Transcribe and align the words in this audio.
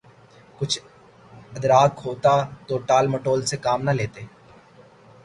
کچھ 0.57 0.77
ادراک 1.55 1.93
ہوتا 2.05 2.33
تو 2.67 2.77
ٹال 2.87 3.05
مٹول 3.07 3.45
سے 3.45 3.57
کام 3.57 3.79
نہ 3.83 3.91
لیتے۔ 3.91 4.21